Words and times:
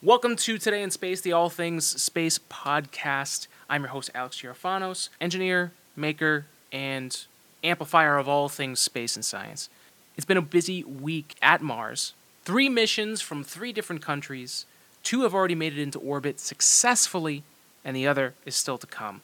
Welcome 0.00 0.36
to 0.36 0.58
Today 0.58 0.84
in 0.84 0.92
Space, 0.92 1.22
the 1.22 1.32
All 1.32 1.50
Things 1.50 1.84
Space 2.00 2.38
podcast. 2.38 3.48
I'm 3.68 3.82
your 3.82 3.90
host, 3.90 4.12
Alex 4.14 4.40
Girofanos, 4.40 5.08
engineer, 5.20 5.72
maker, 5.96 6.46
and 6.70 7.24
amplifier 7.64 8.16
of 8.16 8.28
all 8.28 8.48
things 8.48 8.78
space 8.78 9.16
and 9.16 9.24
science. 9.24 9.68
It's 10.16 10.24
been 10.24 10.36
a 10.36 10.40
busy 10.40 10.84
week 10.84 11.34
at 11.42 11.62
Mars. 11.62 12.12
Three 12.44 12.68
missions 12.68 13.20
from 13.20 13.42
three 13.42 13.72
different 13.72 14.00
countries. 14.00 14.66
Two 15.02 15.22
have 15.22 15.34
already 15.34 15.56
made 15.56 15.76
it 15.76 15.82
into 15.82 15.98
orbit 15.98 16.38
successfully, 16.38 17.42
and 17.84 17.96
the 17.96 18.06
other 18.06 18.34
is 18.46 18.54
still 18.54 18.78
to 18.78 18.86
come. 18.86 19.22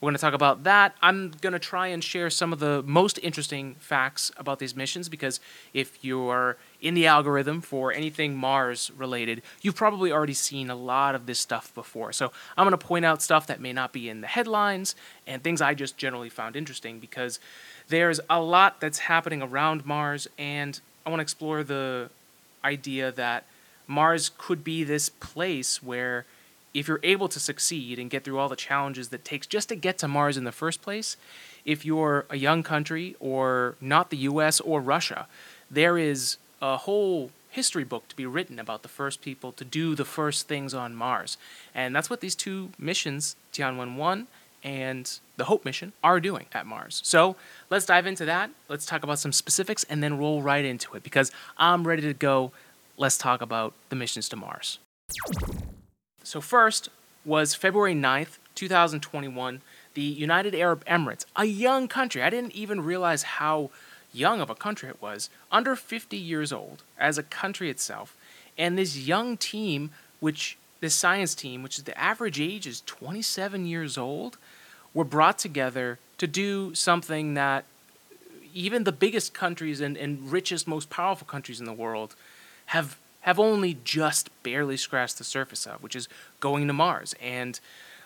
We're 0.00 0.06
going 0.06 0.16
to 0.16 0.20
talk 0.22 0.32
about 0.32 0.64
that. 0.64 0.94
I'm 1.02 1.32
going 1.42 1.52
to 1.52 1.58
try 1.58 1.88
and 1.88 2.02
share 2.02 2.30
some 2.30 2.54
of 2.54 2.58
the 2.58 2.82
most 2.86 3.18
interesting 3.22 3.74
facts 3.80 4.32
about 4.38 4.58
these 4.58 4.74
missions 4.74 5.10
because 5.10 5.40
if 5.74 6.02
you're 6.02 6.56
in 6.80 6.94
the 6.94 7.06
algorithm 7.06 7.60
for 7.60 7.92
anything 7.92 8.34
Mars 8.34 8.90
related, 8.96 9.42
you've 9.60 9.74
probably 9.74 10.10
already 10.10 10.32
seen 10.32 10.70
a 10.70 10.74
lot 10.74 11.14
of 11.14 11.26
this 11.26 11.38
stuff 11.38 11.74
before. 11.74 12.14
So 12.14 12.32
I'm 12.56 12.64
going 12.64 12.78
to 12.78 12.86
point 12.86 13.04
out 13.04 13.20
stuff 13.20 13.46
that 13.48 13.60
may 13.60 13.74
not 13.74 13.92
be 13.92 14.08
in 14.08 14.22
the 14.22 14.26
headlines 14.26 14.94
and 15.26 15.42
things 15.42 15.60
I 15.60 15.74
just 15.74 15.98
generally 15.98 16.30
found 16.30 16.56
interesting 16.56 16.98
because 16.98 17.38
there's 17.88 18.20
a 18.30 18.40
lot 18.40 18.80
that's 18.80 19.00
happening 19.00 19.42
around 19.42 19.84
Mars, 19.84 20.28
and 20.38 20.80
I 21.04 21.10
want 21.10 21.20
to 21.20 21.22
explore 21.22 21.62
the 21.62 22.08
idea 22.64 23.12
that 23.12 23.44
Mars 23.86 24.30
could 24.38 24.64
be 24.64 24.82
this 24.82 25.10
place 25.10 25.82
where 25.82 26.24
if 26.72 26.88
you're 26.88 27.00
able 27.02 27.28
to 27.28 27.40
succeed 27.40 27.98
and 27.98 28.10
get 28.10 28.24
through 28.24 28.38
all 28.38 28.48
the 28.48 28.56
challenges 28.56 29.08
that 29.08 29.24
takes 29.24 29.46
just 29.46 29.68
to 29.68 29.76
get 29.76 29.98
to 29.98 30.08
Mars 30.08 30.36
in 30.36 30.44
the 30.44 30.52
first 30.52 30.82
place, 30.82 31.16
if 31.64 31.84
you're 31.84 32.26
a 32.30 32.36
young 32.36 32.62
country 32.62 33.16
or 33.20 33.76
not 33.80 34.10
the 34.10 34.16
US 34.18 34.60
or 34.60 34.80
Russia, 34.80 35.26
there 35.70 35.98
is 35.98 36.36
a 36.62 36.76
whole 36.78 37.30
history 37.50 37.84
book 37.84 38.06
to 38.08 38.16
be 38.16 38.26
written 38.26 38.58
about 38.58 38.82
the 38.82 38.88
first 38.88 39.20
people 39.20 39.52
to 39.52 39.64
do 39.64 39.94
the 39.94 40.04
first 40.04 40.46
things 40.46 40.72
on 40.72 40.94
Mars. 40.94 41.36
And 41.74 41.94
that's 41.94 42.08
what 42.08 42.20
these 42.20 42.34
two 42.34 42.70
missions, 42.78 43.36
Tianwen 43.52 43.96
1 43.96 44.26
and 44.62 45.18
the 45.36 45.44
Hope 45.44 45.64
mission, 45.64 45.92
are 46.04 46.20
doing 46.20 46.46
at 46.52 46.66
Mars. 46.66 47.00
So 47.04 47.34
let's 47.68 47.86
dive 47.86 48.06
into 48.06 48.24
that. 48.26 48.50
Let's 48.68 48.86
talk 48.86 49.02
about 49.02 49.18
some 49.18 49.32
specifics 49.32 49.84
and 49.84 50.02
then 50.02 50.18
roll 50.18 50.42
right 50.42 50.64
into 50.64 50.94
it 50.94 51.02
because 51.02 51.32
I'm 51.58 51.86
ready 51.86 52.02
to 52.02 52.14
go. 52.14 52.52
Let's 52.96 53.18
talk 53.18 53.42
about 53.42 53.72
the 53.88 53.96
missions 53.96 54.28
to 54.28 54.36
Mars. 54.36 54.78
So, 56.22 56.40
first 56.40 56.88
was 57.24 57.54
February 57.54 57.94
9th, 57.94 58.38
2021, 58.54 59.62
the 59.94 60.02
United 60.02 60.54
Arab 60.54 60.84
Emirates, 60.84 61.24
a 61.36 61.44
young 61.44 61.88
country. 61.88 62.22
I 62.22 62.30
didn't 62.30 62.52
even 62.52 62.82
realize 62.82 63.22
how 63.22 63.70
young 64.12 64.40
of 64.40 64.50
a 64.50 64.54
country 64.54 64.88
it 64.88 65.00
was, 65.00 65.30
under 65.50 65.76
50 65.76 66.16
years 66.16 66.52
old 66.52 66.82
as 66.98 67.18
a 67.18 67.22
country 67.22 67.70
itself. 67.70 68.16
And 68.58 68.76
this 68.76 68.96
young 68.96 69.36
team, 69.36 69.90
which 70.18 70.58
this 70.80 70.94
science 70.94 71.34
team, 71.34 71.62
which 71.62 71.78
is 71.78 71.84
the 71.84 71.98
average 71.98 72.40
age 72.40 72.66
is 72.66 72.82
27 72.86 73.66
years 73.66 73.96
old, 73.96 74.36
were 74.92 75.04
brought 75.04 75.38
together 75.38 75.98
to 76.18 76.26
do 76.26 76.74
something 76.74 77.34
that 77.34 77.64
even 78.52 78.84
the 78.84 78.92
biggest 78.92 79.32
countries 79.32 79.80
and, 79.80 79.96
and 79.96 80.32
richest, 80.32 80.66
most 80.66 80.90
powerful 80.90 81.26
countries 81.26 81.60
in 81.60 81.66
the 81.66 81.72
world 81.72 82.16
have 82.66 82.98
have 83.20 83.38
only 83.38 83.78
just 83.84 84.30
barely 84.42 84.76
scratched 84.76 85.18
the 85.18 85.24
surface 85.24 85.66
of, 85.66 85.82
which 85.82 85.96
is 85.96 86.08
going 86.40 86.66
to 86.66 86.72
Mars. 86.72 87.14
And 87.20 87.60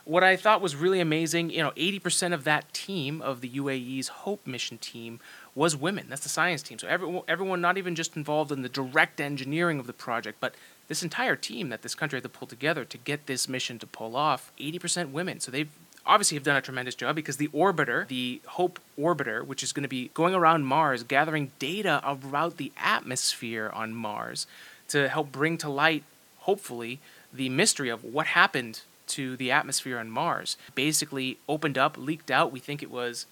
what 0.05 0.23
I 0.23 0.37
thought 0.37 0.61
was 0.61 0.77
really 0.77 1.01
amazing, 1.01 1.51
you 1.51 1.63
know, 1.63 1.71
80% 1.73 2.35
of 2.35 2.45
that 2.45 2.73
team 2.75 3.23
of 3.23 3.41
the 3.41 3.49
UAE's 3.49 4.09
Hope 4.09 4.47
mission 4.47 4.77
team 4.79 5.21
was 5.55 5.77
women. 5.77 6.07
That's 6.09 6.23
the 6.23 6.29
science 6.29 6.63
team. 6.63 6.79
So 6.79 6.89
everyone, 6.89 7.23
everyone 7.27 7.61
not 7.61 7.79
even 7.79 7.95
just 7.95 8.17
involved 8.17 8.53
in 8.53 8.63
the 8.63 8.69
direct 8.69 9.21
engineering 9.21 9.79
of 9.79 9.87
the 9.87 9.93
project, 9.93 10.39
but 10.41 10.55
this 10.89 11.03
entire 11.03 11.37
team 11.37 11.71
that 11.71 11.83
this 11.83 11.95
country 11.95 12.19
had 12.19 12.25
to 12.25 12.29
pull 12.29 12.49
together 12.49 12.85
to 12.85 12.99
get 12.99 13.27
this 13.27 13.49
mission 13.49 13.79
to 13.79 13.87
pull 13.87 14.17
off, 14.17 14.53
80% 14.59 15.11
women. 15.13 15.41
So 15.41 15.51
they've 15.51 15.71
obviously 16.05 16.37
have 16.37 16.45
done 16.45 16.57
a 16.57 16.61
tremendous 16.61 16.95
job 16.95 17.17
because 17.17 17.39
the 17.39 17.49
orbiter, 17.49 18.07
the 18.07 18.43
Hope 18.47 18.79
orbiter, 18.99 19.45
which 19.47 19.63
is 19.63 19.73
going 19.73 19.85
to 19.85 19.89
be 19.89 20.11
going 20.13 20.35
around 20.35 20.65
Mars, 20.65 21.03
gathering 21.03 21.53
data 21.59 22.03
about 22.05 22.59
the 22.59 22.73
atmosphere 22.77 23.71
on 23.73 23.95
Mars, 23.95 24.47
to 24.89 25.09
help 25.09 25.33
bring 25.33 25.59
to 25.59 25.69
light, 25.69 26.05
hopefully, 26.41 27.01
the 27.33 27.49
mystery 27.49 27.89
of 27.89 28.05
what 28.05 28.29
happened 28.29 28.83
to 29.07 29.37
the 29.37 29.51
atmosphere 29.51 29.99
on 29.99 30.11
Mars. 30.11 30.57
Basically, 30.75 31.39
opened 31.49 31.77
up, 31.77 31.97
leaked 31.99 32.31
out. 32.31 32.53
We 32.53 32.61
think 32.61 32.83
it 32.83 32.91
was, 32.91 33.27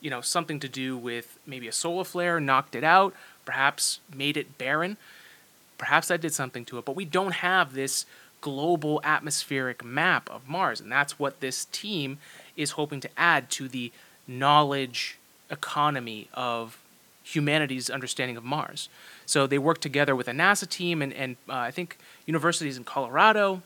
you 0.00 0.10
know, 0.10 0.20
something 0.20 0.60
to 0.60 0.68
do 0.68 0.96
with 0.96 1.38
maybe 1.46 1.68
a 1.68 1.72
solar 1.72 2.04
flare, 2.04 2.40
knocked 2.40 2.74
it 2.74 2.84
out, 2.84 3.14
perhaps 3.44 4.00
made 4.14 4.36
it 4.36 4.58
barren. 4.58 4.96
Perhaps 5.78 6.08
that 6.08 6.20
did 6.20 6.32
something 6.32 6.64
to 6.66 6.78
it, 6.78 6.84
but 6.84 6.96
we 6.96 7.04
don't 7.04 7.34
have 7.34 7.72
this 7.74 8.06
global 8.40 9.00
atmospheric 9.04 9.84
map 9.84 10.28
of 10.30 10.48
Mars, 10.48 10.80
and 10.80 10.92
that's 10.92 11.18
what 11.18 11.40
this 11.40 11.64
team 11.66 12.18
is 12.56 12.72
hoping 12.72 13.00
to 13.00 13.10
add 13.16 13.50
to 13.50 13.68
the 13.68 13.90
knowledge 14.26 15.18
economy 15.50 16.28
of 16.34 16.78
humanity's 17.24 17.88
understanding 17.88 18.36
of 18.36 18.44
Mars. 18.44 18.88
So 19.32 19.46
they 19.46 19.56
work 19.56 19.80
together 19.80 20.14
with 20.14 20.28
a 20.28 20.32
NASA 20.32 20.68
team 20.68 21.00
and, 21.00 21.10
and 21.14 21.36
uh, 21.48 21.54
I 21.54 21.70
think 21.70 21.96
universities 22.26 22.76
in 22.76 22.84
Colorado. 22.84 23.62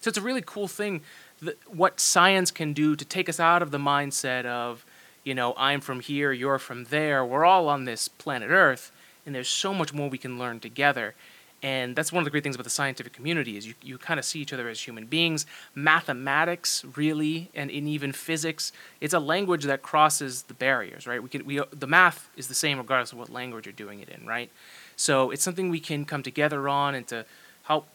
So 0.00 0.10
it's 0.10 0.16
a 0.16 0.20
really 0.20 0.44
cool 0.46 0.68
thing 0.68 1.00
that, 1.42 1.58
what 1.66 1.98
science 1.98 2.52
can 2.52 2.72
do 2.72 2.94
to 2.94 3.04
take 3.04 3.28
us 3.28 3.40
out 3.40 3.62
of 3.62 3.72
the 3.72 3.78
mindset 3.78 4.44
of, 4.46 4.86
you 5.24 5.34
know, 5.34 5.54
I'm 5.56 5.80
from 5.80 5.98
here, 5.98 6.30
you're 6.30 6.60
from 6.60 6.84
there, 6.84 7.24
we're 7.24 7.44
all 7.44 7.68
on 7.68 7.84
this 7.84 8.06
planet 8.06 8.48
Earth, 8.48 8.92
and 9.26 9.34
there's 9.34 9.48
so 9.48 9.74
much 9.74 9.92
more 9.92 10.08
we 10.08 10.18
can 10.18 10.38
learn 10.38 10.60
together. 10.60 11.16
And 11.62 11.94
that's 11.94 12.10
one 12.10 12.22
of 12.22 12.24
the 12.24 12.30
great 12.30 12.42
things 12.42 12.54
about 12.54 12.64
the 12.64 12.70
scientific 12.70 13.12
community 13.12 13.58
is 13.58 13.66
you, 13.66 13.74
you 13.82 13.98
kind 13.98 14.18
of 14.18 14.24
see 14.24 14.40
each 14.40 14.52
other 14.52 14.68
as 14.68 14.80
human 14.80 15.04
beings. 15.04 15.44
Mathematics, 15.74 16.84
really, 16.96 17.50
and 17.54 17.70
in 17.70 17.86
even 17.86 18.12
physics, 18.12 18.72
it's 19.00 19.12
a 19.12 19.18
language 19.18 19.64
that 19.64 19.82
crosses 19.82 20.42
the 20.44 20.54
barriers, 20.54 21.06
right? 21.06 21.22
We 21.22 21.28
can 21.28 21.44
we 21.44 21.60
the 21.70 21.86
math 21.86 22.30
is 22.36 22.48
the 22.48 22.54
same 22.54 22.78
regardless 22.78 23.12
of 23.12 23.18
what 23.18 23.28
language 23.28 23.66
you're 23.66 23.74
doing 23.74 24.00
it 24.00 24.08
in, 24.08 24.26
right? 24.26 24.50
So 24.96 25.30
it's 25.30 25.42
something 25.42 25.68
we 25.68 25.80
can 25.80 26.06
come 26.06 26.22
together 26.22 26.66
on 26.68 26.94
and 26.94 27.06
to 27.08 27.26
help 27.64 27.86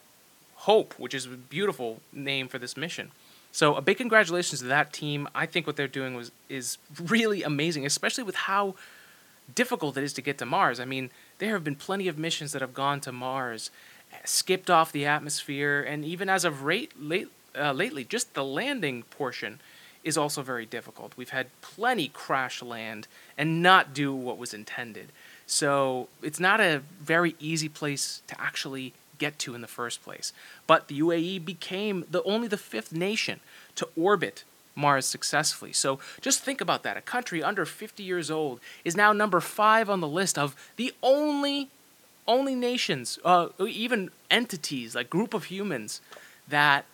hope, 0.58 0.94
which 1.00 1.14
is 1.14 1.26
a 1.26 1.30
beautiful 1.30 2.02
name 2.14 2.48
for 2.48 2.60
this 2.60 2.78
mission. 2.78 3.12
So 3.52 3.76
a 3.76 3.82
big 3.82 3.98
congratulations 3.98 4.60
to 4.62 4.68
that 4.68 4.94
team. 4.94 5.28
I 5.34 5.46
think 5.46 5.66
what 5.66 5.76
they're 5.76 5.88
doing 5.88 6.14
was 6.14 6.32
is 6.50 6.78
really 7.02 7.42
amazing, 7.42 7.86
especially 7.86 8.24
with 8.24 8.36
how 8.36 8.76
difficult 9.54 9.98
it 9.98 10.04
is 10.04 10.14
to 10.14 10.22
get 10.22 10.38
to 10.40 10.46
Mars. 10.46 10.80
I 10.80 10.86
mean, 10.86 11.10
there 11.38 11.54
have 11.54 11.64
been 11.64 11.76
plenty 11.76 12.08
of 12.08 12.18
missions 12.18 12.52
that 12.54 12.62
have 12.62 12.74
gone 12.74 13.02
to 13.02 13.12
Mars, 13.12 13.72
skipped 14.24 14.70
off 14.70 14.92
the 14.92 15.06
atmosphere, 15.06 15.82
and 15.82 16.06
even 16.06 16.30
as 16.30 16.46
of 16.46 16.64
rate, 16.64 16.92
late, 17.00 17.28
uh, 17.58 17.72
lately, 17.72 18.04
just 18.04 18.34
the 18.34 18.44
landing 18.44 19.04
portion 19.04 19.60
is 20.04 20.18
also 20.18 20.42
very 20.42 20.66
difficult. 20.66 21.14
We've 21.18 21.30
had 21.30 21.48
plenty 21.62 22.10
crash 22.10 22.62
land 22.62 23.08
and 23.38 23.62
not 23.62 23.94
do 23.94 24.14
what 24.14 24.38
was 24.38 24.54
intended. 24.54 25.12
So 25.48 26.08
it's 26.22 26.40
not 26.40 26.62
a 26.62 26.84
very 27.02 27.36
easy 27.40 27.70
place 27.70 28.22
to 28.28 28.40
actually 28.40 28.94
get 29.18 29.40
to 29.40 29.56
in 29.56 29.62
the 29.62 29.68
first 29.68 30.04
place. 30.04 30.32
But 30.68 30.88
the 30.88 31.00
UAE 31.00 31.44
became 31.44 32.06
the 32.10 32.24
only 32.24 32.48
the 32.48 32.58
fifth 32.58 32.92
nation 32.92 33.40
to 33.76 33.88
orbit 33.98 34.44
Mars 34.76 35.06
successfully. 35.06 35.74
So 35.74 36.00
just 36.22 36.42
think 36.42 36.62
about 36.62 36.84
that. 36.84 36.98
A 36.98 37.02
country 37.02 37.42
under 37.42 37.66
50 37.66 38.04
years 38.04 38.30
old 38.30 38.60
is 38.84 38.96
now 38.96 39.14
number 39.14 39.40
five 39.40 39.90
on 39.90 40.02
the 40.02 40.08
list 40.08 40.38
of 40.38 40.56
the 40.76 40.94
only 41.02 41.70
only 42.28 42.56
nations, 42.56 43.20
uh, 43.24 43.50
even 43.60 44.10
entities, 44.32 44.96
like 44.96 45.12
group 45.12 45.36
of 45.36 45.46
humans, 45.46 46.02
that 46.48 46.86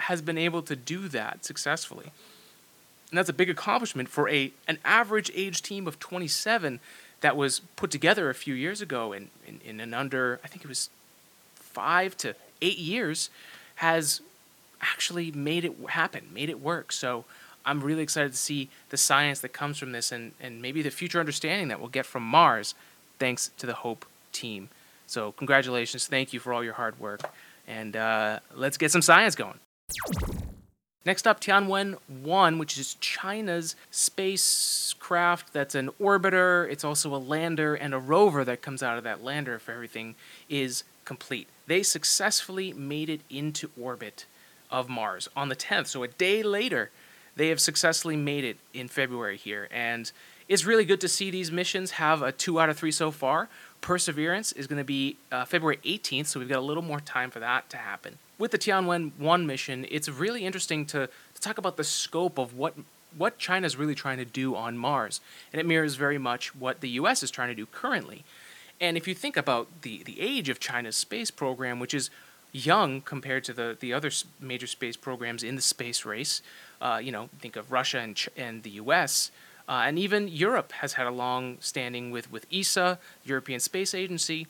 has 0.00 0.20
been 0.20 0.36
able 0.36 0.62
to 0.62 0.74
do 0.74 1.06
that 1.06 1.44
successfully. 1.44 2.06
And 3.10 3.18
that's 3.18 3.28
a 3.28 3.32
big 3.32 3.48
accomplishment 3.48 4.08
for 4.08 4.28
a 4.28 4.52
an 4.66 4.78
average 4.84 5.30
age 5.34 5.62
team 5.62 5.86
of 5.86 5.98
27 5.98 6.80
that 7.20 7.36
was 7.36 7.60
put 7.76 7.90
together 7.90 8.30
a 8.30 8.34
few 8.34 8.54
years 8.54 8.80
ago 8.80 9.12
in, 9.12 9.28
in, 9.46 9.60
in 9.64 9.80
an 9.80 9.94
under, 9.94 10.40
I 10.42 10.48
think 10.48 10.64
it 10.64 10.68
was 10.68 10.90
five 11.54 12.16
to 12.18 12.34
eight 12.62 12.78
years, 12.78 13.30
has 13.76 14.20
actually 14.80 15.30
made 15.32 15.64
it 15.64 15.74
happen, 15.90 16.28
made 16.32 16.48
it 16.48 16.60
work. 16.60 16.92
So 16.92 17.24
I'm 17.64 17.80
really 17.80 18.02
excited 18.02 18.32
to 18.32 18.38
see 18.38 18.68
the 18.88 18.96
science 18.96 19.40
that 19.40 19.52
comes 19.52 19.78
from 19.78 19.92
this 19.92 20.12
and, 20.12 20.32
and 20.40 20.62
maybe 20.62 20.82
the 20.82 20.90
future 20.90 21.20
understanding 21.20 21.68
that 21.68 21.80
we'll 21.80 21.88
get 21.88 22.06
from 22.06 22.22
Mars 22.22 22.74
thanks 23.18 23.50
to 23.58 23.66
the 23.66 23.74
HOPE 23.74 24.06
team. 24.32 24.70
So, 25.06 25.32
congratulations. 25.32 26.06
Thank 26.06 26.32
you 26.32 26.40
for 26.40 26.52
all 26.52 26.62
your 26.62 26.74
hard 26.74 26.98
work. 27.00 27.20
And 27.66 27.96
uh, 27.96 28.40
let's 28.54 28.76
get 28.76 28.90
some 28.90 29.02
science 29.02 29.34
going. 29.34 29.58
Next 31.04 31.26
up, 31.26 31.40
Tianwen 31.40 31.96
1, 32.08 32.58
which 32.58 32.78
is 32.78 32.94
China's 33.00 33.74
spacecraft 33.90 35.52
that's 35.52 35.74
an 35.74 35.90
orbiter. 36.00 36.70
It's 36.70 36.84
also 36.84 37.14
a 37.14 37.18
lander 37.18 37.74
and 37.74 37.94
a 37.94 37.98
rover 37.98 38.44
that 38.44 38.62
comes 38.62 38.82
out 38.82 38.98
of 38.98 39.04
that 39.04 39.24
lander 39.24 39.54
if 39.54 39.68
everything 39.68 40.14
is 40.48 40.84
complete. 41.04 41.48
They 41.66 41.82
successfully 41.82 42.72
made 42.72 43.08
it 43.08 43.22
into 43.30 43.70
orbit 43.80 44.26
of 44.70 44.88
Mars 44.88 45.28
on 45.36 45.48
the 45.48 45.56
10th. 45.56 45.88
So 45.88 46.02
a 46.02 46.08
day 46.08 46.42
later, 46.42 46.90
they 47.36 47.48
have 47.48 47.60
successfully 47.60 48.16
made 48.16 48.44
it 48.44 48.58
in 48.74 48.88
February 48.88 49.36
here. 49.36 49.68
And 49.70 50.10
It's 50.48 50.64
really 50.64 50.84
good 50.84 51.00
to 51.02 51.08
see 51.08 51.30
these 51.30 51.52
missions 51.52 51.92
have 51.92 52.22
a 52.22 52.32
two 52.32 52.58
out 52.58 52.68
of 52.68 52.76
three 52.76 52.90
so 52.90 53.12
far. 53.12 53.48
Perseverance 53.80 54.50
is 54.50 54.66
going 54.66 54.78
to 54.78 54.84
be 54.84 55.16
uh, 55.30 55.44
February 55.44 55.78
18th, 55.84 56.26
so 56.26 56.40
we've 56.40 56.48
got 56.48 56.58
a 56.58 56.60
little 56.60 56.82
more 56.82 56.98
time 56.98 57.30
for 57.30 57.38
that 57.38 57.70
to 57.70 57.76
happen. 57.76 58.18
With 58.36 58.50
the 58.50 58.58
Tianwen 58.58 59.12
1 59.16 59.46
mission, 59.46 59.86
it's 59.88 60.08
really 60.08 60.44
interesting 60.44 60.86
to, 60.86 61.06
to 61.06 61.40
talk 61.40 61.56
about 61.56 61.76
the 61.76 61.84
scope 61.84 62.36
of 62.36 62.56
what 62.56 62.74
what 63.16 63.38
China's 63.38 63.76
really 63.76 63.94
trying 63.94 64.18
to 64.18 64.24
do 64.24 64.54
on 64.54 64.78
Mars. 64.78 65.20
And 65.52 65.60
it 65.60 65.66
mirrors 65.66 65.96
very 65.96 66.18
much 66.18 66.54
what 66.54 66.80
the 66.80 66.90
US 66.90 67.22
is 67.22 67.30
trying 67.30 67.48
to 67.48 67.54
do 67.54 67.66
currently. 67.66 68.24
And 68.80 68.96
if 68.96 69.06
you 69.06 69.14
think 69.14 69.36
about 69.36 69.82
the, 69.82 70.02
the 70.04 70.20
age 70.20 70.48
of 70.48 70.58
China's 70.58 70.96
space 70.96 71.30
program, 71.30 71.80
which 71.80 71.92
is 71.92 72.08
young 72.52 73.00
compared 73.00 73.44
to 73.44 73.52
the, 73.52 73.76
the 73.78 73.92
other 73.92 74.10
major 74.40 74.66
space 74.66 74.96
programs 74.96 75.42
in 75.42 75.56
the 75.56 75.62
space 75.62 76.04
race, 76.04 76.42
uh, 76.80 77.00
you 77.02 77.12
know, 77.12 77.28
think 77.38 77.56
of 77.56 77.70
Russia 77.70 77.98
and, 77.98 78.16
Ch- 78.16 78.28
and 78.36 78.62
the 78.62 78.70
US, 78.70 79.30
uh, 79.68 79.84
and 79.86 79.98
even 79.98 80.26
Europe 80.26 80.72
has 80.72 80.94
had 80.94 81.06
a 81.06 81.10
long 81.10 81.58
standing 81.60 82.10
with, 82.10 82.30
with 82.30 82.46
ESA, 82.52 82.98
European 83.24 83.60
Space 83.60 83.94
Agency. 83.94 84.46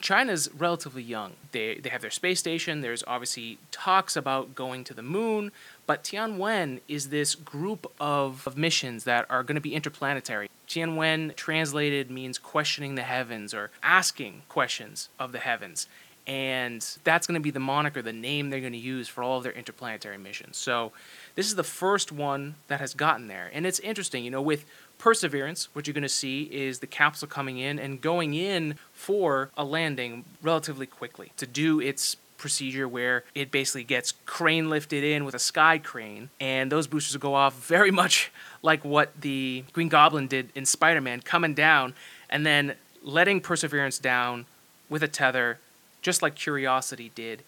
China's 0.00 0.50
relatively 0.52 1.02
young. 1.02 1.34
They, 1.52 1.76
they 1.76 1.90
have 1.90 2.00
their 2.00 2.10
space 2.10 2.40
station. 2.40 2.80
There's 2.80 3.04
obviously 3.06 3.58
talks 3.70 4.16
about 4.16 4.54
going 4.54 4.82
to 4.84 4.94
the 4.94 5.02
moon, 5.02 5.52
but 5.86 6.02
Tianwen 6.02 6.80
is 6.88 7.10
this 7.10 7.34
group 7.34 7.90
of, 8.00 8.46
of 8.46 8.56
missions 8.56 9.04
that 9.04 9.26
are 9.30 9.42
going 9.42 9.54
to 9.54 9.60
be 9.60 9.74
interplanetary. 9.74 10.48
Tianwen 10.66 11.36
translated 11.36 12.10
means 12.10 12.38
questioning 12.38 12.94
the 12.94 13.02
heavens 13.02 13.54
or 13.54 13.70
asking 13.82 14.42
questions 14.48 15.08
of 15.18 15.32
the 15.32 15.38
heavens. 15.38 15.86
And 16.26 16.86
that's 17.02 17.26
going 17.26 17.34
to 17.34 17.40
be 17.42 17.50
the 17.50 17.60
moniker, 17.60 18.00
the 18.00 18.12
name 18.12 18.50
they're 18.50 18.60
going 18.60 18.72
to 18.72 18.78
use 18.78 19.08
for 19.08 19.24
all 19.24 19.38
of 19.38 19.42
their 19.42 19.52
interplanetary 19.52 20.18
missions. 20.18 20.56
So 20.56 20.92
this 21.34 21.46
is 21.46 21.56
the 21.56 21.64
first 21.64 22.12
one 22.12 22.54
that 22.68 22.80
has 22.80 22.94
gotten 22.94 23.26
there. 23.26 23.50
And 23.52 23.66
it's 23.66 23.80
interesting, 23.80 24.24
you 24.24 24.30
know, 24.30 24.42
with 24.42 24.64
Perseverance, 24.98 25.68
what 25.72 25.86
you're 25.86 25.94
going 25.94 26.02
to 26.02 26.08
see 26.08 26.44
is 26.44 26.78
the 26.78 26.86
capsule 26.86 27.26
coming 27.26 27.58
in 27.58 27.80
and 27.80 28.00
going 28.00 28.34
in 28.34 28.76
for 28.92 29.50
a 29.56 29.64
landing 29.64 30.24
relatively 30.42 30.86
quickly 30.86 31.32
to 31.38 31.46
do 31.46 31.80
its 31.80 32.16
procedure 32.42 32.86
where 32.86 33.24
it 33.34 33.50
basically 33.50 33.84
gets 33.84 34.12
crane 34.26 34.68
lifted 34.68 35.02
in 35.02 35.24
with 35.24 35.34
a 35.34 35.38
sky 35.38 35.78
crane, 35.78 36.28
and 36.40 36.70
those 36.70 36.86
boosters 36.86 37.14
will 37.14 37.20
go 37.20 37.34
off 37.34 37.54
very 37.66 37.90
much 38.02 38.30
like 38.62 38.84
what 38.84 39.18
the 39.20 39.64
Green 39.72 39.88
Goblin 39.88 40.26
did 40.26 40.50
in 40.54 40.66
Spider 40.66 41.00
Man, 41.00 41.20
coming 41.20 41.54
down 41.54 41.94
and 42.28 42.44
then 42.44 42.74
letting 43.02 43.40
Perseverance 43.40 43.98
down 43.98 44.46
with 44.88 45.02
a 45.02 45.08
tether, 45.08 45.58
just 46.02 46.20
like 46.20 46.34
Curiosity 46.34 47.10
did, 47.14 47.42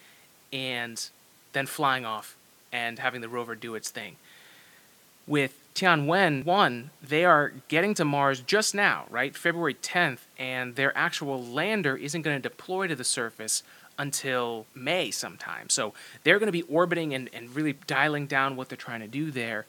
and 0.53 1.09
then 1.53 1.67
flying 1.67 2.05
off 2.05 2.37
and 2.73 2.99
having 2.99 3.21
the 3.21 3.29
rover 3.29 3.55
do 3.55 3.75
its 3.75 3.91
thing. 3.91 4.17
With 5.27 5.59
Tianwen 5.75 6.45
1, 6.45 6.91
they 7.03 7.25
are 7.25 7.53
getting 7.69 7.95
to 7.95 8.05
Mars 8.05 8.41
just 8.41 8.75
now, 8.75 9.07
right? 9.11 9.37
February 9.37 9.75
10th, 9.75 10.21
and 10.39 10.77
their 10.77 10.97
actual 10.97 11.43
lander 11.43 11.97
isn't 11.97 12.23
going 12.23 12.41
to 12.41 12.49
deploy 12.49 12.87
to 12.87 12.97
the 12.97 13.05
surface 13.05 13.63
until 13.99 14.67
May 14.75 15.11
sometime. 15.11 15.69
So 15.71 15.95
they're 16.23 16.39
going 16.39 16.49
to 16.49 16.53
be 16.53 16.63
orbiting 16.63 17.15
and, 17.15 17.31
and 17.33 17.55
really 17.55 17.75
dialing 17.87 18.27
down 18.27 18.57
what 18.57 18.69
they're 18.69 18.77
trying 18.77 19.01
to 19.01 19.09
do 19.09 19.31
there. 19.31 19.67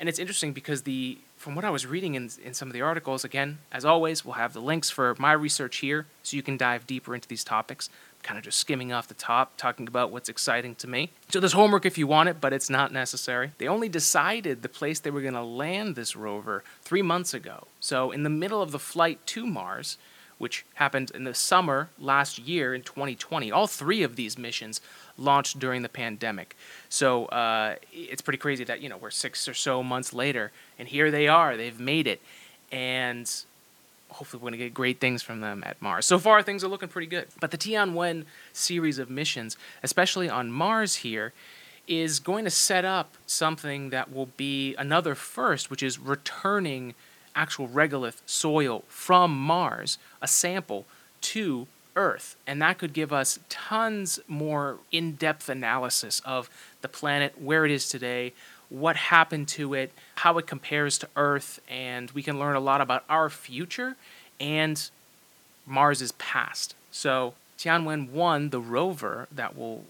And 0.00 0.08
it's 0.08 0.18
interesting 0.18 0.52
because 0.52 0.82
the 0.82 1.18
from 1.36 1.54
what 1.54 1.64
I 1.64 1.70
was 1.70 1.86
reading 1.86 2.14
in, 2.14 2.30
in 2.42 2.54
some 2.54 2.68
of 2.68 2.72
the 2.72 2.80
articles, 2.80 3.24
again, 3.24 3.58
as 3.70 3.84
always, 3.84 4.24
we'll 4.24 4.34
have 4.34 4.52
the 4.52 4.60
links 4.60 4.90
for 4.90 5.14
my 5.18 5.32
research 5.32 5.76
here 5.78 6.06
so 6.22 6.36
you 6.36 6.42
can 6.42 6.56
dive 6.56 6.86
deeper 6.86 7.14
into 7.14 7.28
these 7.28 7.44
topics 7.44 7.88
I'm 7.88 8.22
kind 8.22 8.38
of 8.38 8.44
just 8.44 8.58
skimming 8.58 8.92
off 8.92 9.06
the 9.06 9.14
top, 9.14 9.56
talking 9.56 9.86
about 9.86 10.10
what's 10.10 10.28
exciting 10.28 10.74
to 10.76 10.88
me. 10.88 11.10
So 11.28 11.38
there's 11.38 11.52
homework 11.52 11.86
if 11.86 11.98
you 11.98 12.06
want 12.06 12.28
it, 12.28 12.40
but 12.40 12.52
it's 12.52 12.70
not 12.70 12.92
necessary. 12.92 13.52
They 13.58 13.68
only 13.68 13.88
decided 13.88 14.62
the 14.62 14.68
place 14.68 14.98
they 14.98 15.10
were 15.10 15.20
going 15.20 15.34
to 15.34 15.42
land 15.42 15.94
this 15.94 16.16
rover 16.16 16.64
three 16.82 17.02
months 17.02 17.34
ago. 17.34 17.68
So 17.78 18.10
in 18.10 18.22
the 18.22 18.30
middle 18.30 18.62
of 18.62 18.72
the 18.72 18.78
flight 18.78 19.24
to 19.26 19.46
Mars, 19.46 19.98
which 20.38 20.64
happened 20.74 21.10
in 21.14 21.24
the 21.24 21.34
summer 21.34 21.88
last 21.98 22.38
year 22.38 22.74
in 22.74 22.82
2020, 22.82 23.50
all 23.50 23.66
three 23.66 24.02
of 24.02 24.16
these 24.16 24.36
missions 24.36 24.80
launched 25.16 25.58
during 25.58 25.82
the 25.82 25.88
pandemic. 25.88 26.56
So 26.88 27.26
uh, 27.26 27.76
it's 27.92 28.22
pretty 28.22 28.38
crazy 28.38 28.64
that 28.64 28.80
you 28.80 28.88
know 28.88 28.96
we're 28.96 29.10
six 29.10 29.48
or 29.48 29.54
so 29.54 29.82
months 29.82 30.12
later, 30.12 30.52
and 30.78 30.88
here 30.88 31.10
they 31.10 31.28
are. 31.28 31.56
They've 31.56 31.80
made 31.80 32.06
it, 32.06 32.20
and 32.70 33.30
hopefully 34.10 34.40
we're 34.40 34.50
going 34.50 34.58
to 34.58 34.64
get 34.64 34.74
great 34.74 35.00
things 35.00 35.22
from 35.22 35.40
them 35.40 35.62
at 35.66 35.80
Mars. 35.80 36.06
So 36.06 36.18
far, 36.18 36.42
things 36.42 36.62
are 36.64 36.68
looking 36.68 36.88
pretty 36.88 37.08
good. 37.08 37.26
But 37.40 37.50
the 37.50 37.58
Tianwen 37.58 38.24
series 38.52 38.98
of 38.98 39.10
missions, 39.10 39.56
especially 39.82 40.28
on 40.28 40.50
Mars 40.50 40.96
here, 40.96 41.32
is 41.88 42.18
going 42.18 42.44
to 42.44 42.50
set 42.50 42.84
up 42.84 43.14
something 43.26 43.90
that 43.90 44.12
will 44.12 44.28
be 44.36 44.74
another 44.76 45.14
first, 45.14 45.70
which 45.70 45.82
is 45.82 45.98
returning 45.98 46.94
actual 47.36 47.68
regolith 47.68 48.20
soil 48.26 48.82
from 48.88 49.36
Mars, 49.36 49.98
a 50.20 50.26
sample, 50.26 50.86
to 51.20 51.66
Earth. 51.94 52.36
And 52.46 52.60
that 52.60 52.78
could 52.78 52.92
give 52.92 53.12
us 53.12 53.38
tons 53.48 54.18
more 54.26 54.78
in 54.90 55.12
depth 55.12 55.48
analysis 55.48 56.20
of 56.24 56.50
the 56.82 56.88
planet, 56.88 57.40
where 57.40 57.64
it 57.64 57.70
is 57.70 57.88
today, 57.88 58.32
what 58.68 58.96
happened 58.96 59.48
to 59.48 59.74
it, 59.74 59.92
how 60.16 60.38
it 60.38 60.46
compares 60.46 60.98
to 60.98 61.08
Earth, 61.16 61.60
and 61.68 62.10
we 62.10 62.22
can 62.22 62.38
learn 62.38 62.56
a 62.56 62.60
lot 62.60 62.80
about 62.80 63.04
our 63.08 63.30
future 63.30 63.96
and 64.40 64.90
Mars's 65.66 66.12
past. 66.12 66.74
So, 66.90 67.34
Tianwen 67.58 68.10
1, 68.10 68.50
the 68.50 68.60
rover 68.60 69.28
that 69.32 69.56
will 69.56 69.84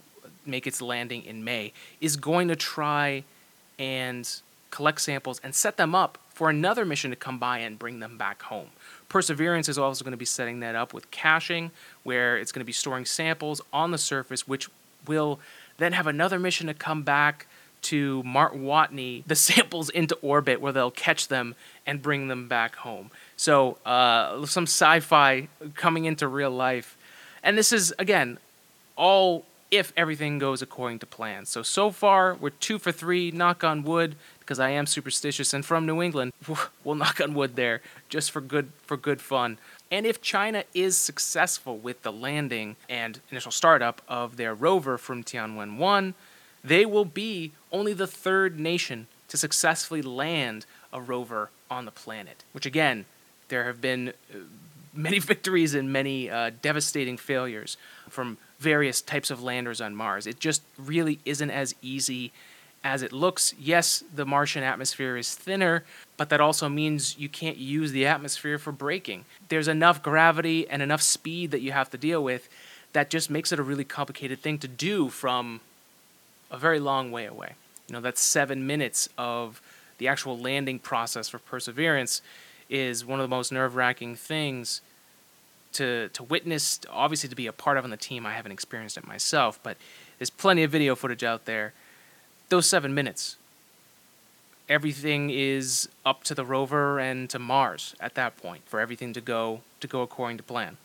make 0.44 0.66
its 0.66 0.80
landing 0.80 1.24
in 1.24 1.42
May, 1.42 1.72
is 2.00 2.16
going 2.16 2.48
to 2.48 2.56
try 2.56 3.24
and 3.78 4.28
collect 4.76 5.00
samples 5.00 5.40
and 5.42 5.54
set 5.54 5.78
them 5.78 5.94
up 5.94 6.18
for 6.28 6.50
another 6.50 6.84
mission 6.84 7.08
to 7.08 7.16
come 7.16 7.38
by 7.38 7.60
and 7.60 7.78
bring 7.78 7.98
them 8.00 8.18
back 8.18 8.42
home. 8.42 8.68
Perseverance 9.08 9.70
is 9.70 9.78
also 9.78 10.04
going 10.04 10.12
to 10.12 10.18
be 10.18 10.26
setting 10.26 10.60
that 10.60 10.74
up 10.74 10.92
with 10.92 11.10
caching, 11.10 11.70
where 12.02 12.36
it's 12.36 12.52
going 12.52 12.60
to 12.60 12.66
be 12.66 12.72
storing 12.72 13.06
samples 13.06 13.62
on 13.72 13.90
the 13.90 13.96
surface, 13.96 14.46
which 14.46 14.68
will 15.06 15.40
then 15.78 15.94
have 15.94 16.06
another 16.06 16.38
mission 16.38 16.66
to 16.66 16.74
come 16.74 17.02
back 17.02 17.46
to 17.80 18.22
Mart 18.22 18.54
Watney 18.54 19.24
the 19.26 19.34
samples 19.48 19.88
into 19.88 20.14
orbit 20.16 20.60
where 20.60 20.72
they'll 20.72 20.90
catch 20.90 21.28
them 21.28 21.54
and 21.86 22.02
bring 22.02 22.28
them 22.28 22.46
back 22.46 22.76
home. 22.76 23.10
So 23.38 23.78
uh, 23.86 24.44
some 24.44 24.64
sci-fi 24.64 25.48
coming 25.74 26.04
into 26.04 26.28
real 26.28 26.50
life, 26.50 26.98
and 27.42 27.56
this 27.56 27.72
is 27.72 27.94
again 27.98 28.38
all 28.94 29.46
if 29.76 29.92
everything 29.96 30.38
goes 30.38 30.62
according 30.62 30.98
to 31.00 31.06
plan. 31.06 31.46
So 31.46 31.62
so 31.62 31.90
far 31.90 32.34
we're 32.34 32.50
two 32.50 32.78
for 32.78 32.92
three. 32.92 33.30
Knock 33.30 33.64
on 33.64 33.82
wood, 33.82 34.16
because 34.40 34.60
I 34.60 34.70
am 34.70 34.86
superstitious 34.86 35.52
and 35.52 35.64
from 35.64 35.86
New 35.86 36.00
England. 36.02 36.32
We'll 36.84 36.94
knock 36.94 37.20
on 37.20 37.34
wood 37.34 37.56
there, 37.56 37.82
just 38.08 38.30
for 38.30 38.40
good 38.40 38.70
for 38.84 38.96
good 38.96 39.20
fun. 39.20 39.58
And 39.90 40.06
if 40.06 40.20
China 40.20 40.64
is 40.74 40.96
successful 40.96 41.76
with 41.78 42.02
the 42.02 42.12
landing 42.12 42.76
and 42.88 43.20
initial 43.30 43.52
startup 43.52 44.02
of 44.08 44.36
their 44.36 44.54
rover 44.54 44.98
from 44.98 45.22
Tianwen 45.22 45.78
1, 45.78 46.14
they 46.64 46.84
will 46.84 47.04
be 47.04 47.52
only 47.70 47.92
the 47.92 48.06
third 48.06 48.58
nation 48.58 49.06
to 49.28 49.36
successfully 49.36 50.02
land 50.02 50.66
a 50.92 51.00
rover 51.00 51.50
on 51.70 51.84
the 51.84 51.90
planet. 51.90 52.44
Which, 52.52 52.66
again, 52.66 53.04
there 53.48 53.64
have 53.64 53.80
been 53.80 54.08
uh, 54.08 54.38
many 54.92 55.18
victories 55.32 55.74
and 55.74 55.92
many 55.92 56.28
uh, 56.30 56.50
devastating 56.62 57.16
failures 57.16 57.76
from 58.08 58.38
various 58.58 59.00
types 59.02 59.30
of 59.30 59.42
landers 59.42 59.80
on 59.80 59.94
Mars. 59.94 60.26
It 60.26 60.40
just 60.40 60.62
really 60.78 61.18
isn't 61.24 61.50
as 61.50 61.74
easy 61.82 62.32
as 62.82 63.02
it 63.02 63.12
looks. 63.12 63.54
Yes, 63.58 64.04
the 64.14 64.24
Martian 64.24 64.62
atmosphere 64.62 65.16
is 65.16 65.34
thinner, 65.34 65.84
but 66.16 66.28
that 66.28 66.40
also 66.40 66.68
means 66.68 67.18
you 67.18 67.28
can't 67.28 67.56
use 67.56 67.92
the 67.92 68.06
atmosphere 68.06 68.58
for 68.58 68.72
braking. 68.72 69.24
There's 69.48 69.68
enough 69.68 70.02
gravity 70.02 70.68
and 70.68 70.82
enough 70.82 71.02
speed 71.02 71.50
that 71.50 71.60
you 71.60 71.72
have 71.72 71.90
to 71.90 71.98
deal 71.98 72.22
with 72.22 72.48
that 72.92 73.10
just 73.10 73.28
makes 73.28 73.52
it 73.52 73.58
a 73.58 73.62
really 73.62 73.84
complicated 73.84 74.40
thing 74.40 74.58
to 74.58 74.68
do 74.68 75.08
from 75.08 75.60
a 76.50 76.56
very 76.56 76.78
long 76.78 77.10
way 77.10 77.26
away. 77.26 77.54
You 77.88 77.94
know, 77.94 78.00
that's 78.00 78.20
seven 78.20 78.66
minutes 78.66 79.08
of 79.18 79.60
the 79.98 80.08
actual 80.08 80.38
landing 80.38 80.78
process 80.78 81.28
for 81.28 81.38
Perseverance 81.38 82.22
is 82.68 83.04
one 83.04 83.20
of 83.20 83.24
the 83.24 83.34
most 83.34 83.52
nerve 83.52 83.74
wracking 83.74 84.16
things 84.16 84.80
to, 85.76 86.08
to 86.10 86.22
witness, 86.22 86.80
obviously 86.90 87.28
to 87.28 87.36
be 87.36 87.46
a 87.46 87.52
part 87.52 87.76
of 87.76 87.84
on 87.84 87.90
the 87.90 87.96
team. 87.96 88.26
I 88.26 88.32
haven't 88.32 88.52
experienced 88.52 88.96
it 88.96 89.06
myself, 89.06 89.60
but 89.62 89.76
there's 90.18 90.30
plenty 90.30 90.62
of 90.62 90.70
video 90.70 90.94
footage 90.94 91.24
out 91.24 91.44
there. 91.44 91.72
Those 92.48 92.66
seven 92.66 92.94
minutes, 92.94 93.36
everything 94.68 95.30
is 95.30 95.88
up 96.04 96.24
to 96.24 96.34
the 96.34 96.44
rover 96.44 96.98
and 96.98 97.28
to 97.30 97.38
Mars 97.38 97.94
at 98.00 98.14
that 98.14 98.36
point 98.36 98.62
for 98.66 98.80
everything 98.80 99.12
to 99.12 99.20
go 99.20 99.60
to 99.80 99.86
go 99.86 100.02
according 100.02 100.38
to 100.38 100.42
plan. 100.42 100.76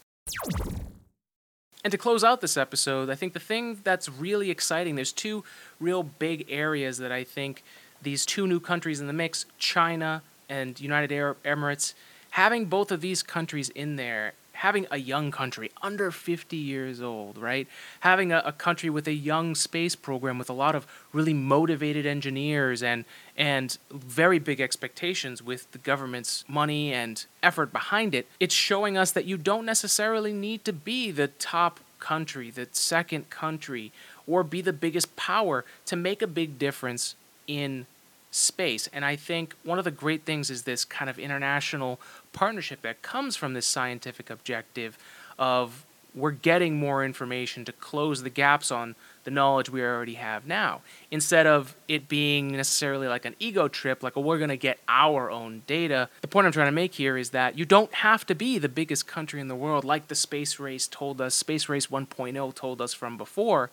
And 1.83 1.91
to 1.91 1.97
close 1.97 2.23
out 2.23 2.41
this 2.41 2.57
episode, 2.57 3.09
I 3.09 3.15
think 3.15 3.33
the 3.33 3.39
thing 3.39 3.79
that's 3.83 4.07
really 4.07 4.51
exciting, 4.51 4.95
there's 4.95 5.11
two 5.11 5.43
real 5.79 6.03
big 6.03 6.45
areas 6.49 6.97
that 6.99 7.11
I 7.11 7.23
think 7.23 7.63
these 8.01 8.25
two 8.25 8.45
new 8.45 8.59
countries 8.59 8.99
in 8.99 9.07
the 9.07 9.13
mix, 9.13 9.45
China 9.57 10.21
and 10.49 10.79
United 10.79 11.11
Arab 11.11 11.37
Emirates, 11.43 11.93
having 12.31 12.65
both 12.65 12.91
of 12.91 13.01
these 13.01 13.23
countries 13.23 13.69
in 13.69 13.95
there 13.95 14.33
having 14.61 14.85
a 14.91 14.97
young 14.97 15.31
country 15.31 15.71
under 15.81 16.11
50 16.11 16.55
years 16.55 17.01
old, 17.01 17.35
right? 17.35 17.67
Having 18.01 18.31
a, 18.31 18.43
a, 18.45 18.51
country 18.51 18.91
with 18.91 19.07
a 19.07 19.13
young 19.13 19.55
space 19.55 19.95
program 19.95 20.37
with 20.37 20.51
a 20.51 20.53
lot 20.53 20.75
of 20.75 20.85
really 21.13 21.33
motivated 21.33 22.05
engineers 22.05 22.83
and 22.83 23.03
and 23.35 23.79
very 23.89 24.37
big 24.37 24.61
expectations 24.61 25.41
with 25.41 25.71
the 25.71 25.79
government's 25.79 26.45
money 26.47 26.93
and 26.93 27.25
effort 27.41 27.73
behind 27.73 28.13
it. 28.13 28.27
It's 28.39 28.53
showing 28.53 28.97
us 28.97 29.09
that 29.13 29.25
you 29.25 29.35
don't 29.35 29.65
necessarily 29.65 30.31
need 30.31 30.63
to 30.65 30.73
be 30.73 31.09
the 31.09 31.27
top 31.27 31.79
country, 31.99 32.51
the 32.51 32.67
second 32.71 33.31
country, 33.31 33.91
or 34.27 34.43
be 34.43 34.61
the 34.61 34.73
biggest 34.73 35.15
power 35.15 35.65
to 35.87 35.95
make 35.95 36.21
a 36.21 36.27
big 36.27 36.59
difference 36.59 37.15
in 37.47 37.87
space. 38.31 38.87
And 38.91 39.05
I 39.05 39.15
think 39.15 39.55
one 39.63 39.77
of 39.77 39.85
the 39.85 39.91
great 39.91 40.23
things 40.23 40.49
is 40.49 40.63
this 40.63 40.85
kind 40.85 41.09
of 41.09 41.19
international 41.19 41.99
partnership 42.33 42.81
that 42.81 43.01
comes 43.01 43.35
from 43.35 43.53
this 43.53 43.67
scientific 43.67 44.29
objective 44.29 44.97
of 45.37 45.85
we're 46.13 46.31
getting 46.31 46.77
more 46.77 47.05
information 47.05 47.63
to 47.65 47.71
close 47.71 48.23
the 48.23 48.29
gaps 48.29 48.71
on 48.71 48.95
the 49.23 49.31
knowledge 49.31 49.69
we 49.69 49.81
already 49.81 50.15
have 50.15 50.45
now 50.45 50.81
instead 51.09 51.45
of 51.47 51.75
it 51.87 52.09
being 52.09 52.49
necessarily 52.49 53.07
like 53.07 53.23
an 53.23 53.35
ego 53.39 53.67
trip 53.67 54.03
like 54.03 54.15
well, 54.15 54.23
we're 54.23 54.37
going 54.37 54.49
to 54.49 54.57
get 54.57 54.79
our 54.89 55.29
own 55.29 55.61
data 55.67 56.09
the 56.21 56.27
point 56.27 56.45
i'm 56.45 56.51
trying 56.51 56.67
to 56.67 56.71
make 56.71 56.95
here 56.95 57.17
is 57.17 57.29
that 57.29 57.57
you 57.57 57.63
don't 57.63 57.93
have 57.93 58.25
to 58.25 58.35
be 58.35 58.57
the 58.57 58.67
biggest 58.67 59.07
country 59.07 59.39
in 59.39 59.47
the 59.47 59.55
world 59.55 59.85
like 59.85 60.07
the 60.07 60.15
space 60.15 60.59
race 60.59 60.87
told 60.87 61.21
us 61.21 61.35
space 61.35 61.69
race 61.69 61.87
1.0 61.87 62.55
told 62.55 62.81
us 62.81 62.93
from 62.93 63.15
before 63.15 63.69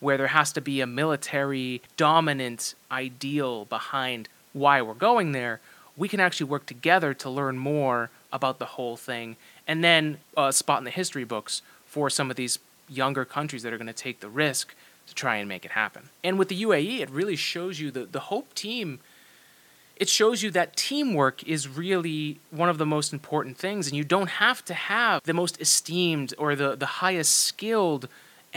where 0.00 0.16
there 0.16 0.28
has 0.28 0.52
to 0.52 0.60
be 0.60 0.80
a 0.80 0.86
military 0.86 1.82
dominant 1.96 2.74
ideal 2.90 3.64
behind 3.64 4.28
why 4.52 4.80
we're 4.80 4.94
going 4.94 5.32
there, 5.32 5.60
we 5.96 6.08
can 6.08 6.20
actually 6.20 6.48
work 6.48 6.66
together 6.66 7.12
to 7.12 7.28
learn 7.28 7.58
more 7.58 8.10
about 8.32 8.58
the 8.58 8.66
whole 8.66 8.96
thing 8.96 9.36
and 9.66 9.82
then 9.82 10.18
uh, 10.36 10.50
spot 10.50 10.78
in 10.78 10.84
the 10.84 10.90
history 10.90 11.24
books 11.24 11.62
for 11.86 12.08
some 12.08 12.30
of 12.30 12.36
these 12.36 12.58
younger 12.88 13.24
countries 13.24 13.62
that 13.62 13.72
are 13.72 13.78
going 13.78 13.86
to 13.86 13.92
take 13.92 14.20
the 14.20 14.28
risk 14.28 14.74
to 15.06 15.14
try 15.14 15.36
and 15.36 15.48
make 15.48 15.64
it 15.64 15.72
happen. 15.72 16.10
And 16.22 16.38
with 16.38 16.48
the 16.48 16.62
UAE, 16.62 17.00
it 17.00 17.10
really 17.10 17.36
shows 17.36 17.80
you 17.80 17.90
the, 17.90 18.04
the 18.04 18.20
Hope 18.20 18.54
team. 18.54 19.00
It 19.96 20.08
shows 20.08 20.42
you 20.42 20.50
that 20.52 20.76
teamwork 20.76 21.42
is 21.44 21.66
really 21.66 22.38
one 22.50 22.68
of 22.68 22.78
the 22.78 22.86
most 22.86 23.12
important 23.12 23.56
things, 23.56 23.88
and 23.88 23.96
you 23.96 24.04
don't 24.04 24.30
have 24.30 24.64
to 24.66 24.74
have 24.74 25.22
the 25.24 25.34
most 25.34 25.60
esteemed 25.60 26.34
or 26.38 26.54
the, 26.54 26.76
the 26.76 26.86
highest 26.86 27.36
skilled 27.36 28.08